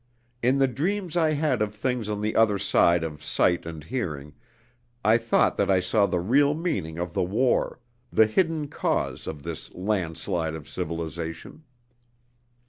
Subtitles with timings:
[0.41, 4.33] In the dreams I had of things on the other side of sight and hearing,
[5.05, 7.79] I thought that I saw the real meaning of the war
[8.11, 11.65] the hidden cause of this landslide of civilization.